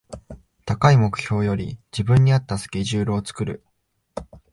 [0.65, 3.63] 高い目標より自分に合ったスケジュールを作る